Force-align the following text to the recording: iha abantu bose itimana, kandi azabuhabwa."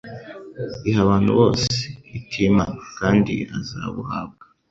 iha 0.87 0.99
abantu 1.05 1.29
bose 1.39 1.73
itimana, 2.17 2.79
kandi 2.99 3.33
azabuhabwa." 3.57 4.43